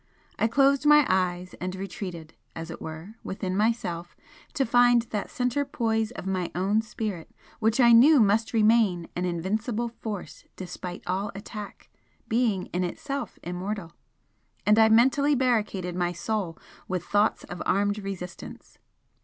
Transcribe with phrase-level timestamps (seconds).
[0.39, 4.15] I closed my eyes and retreated, as it were, within myself
[4.55, 9.25] to find that centre poise of my own spirit which I knew must remain an
[9.25, 11.87] invincible force despite all attack,
[12.27, 13.91] being in itself immortal,
[14.65, 16.57] and I mentally barricaded my soul
[16.87, 18.79] with thoughts of armed resistance.